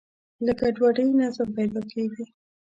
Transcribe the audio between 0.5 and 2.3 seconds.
ګډوډۍ نظم پیدا کېږي.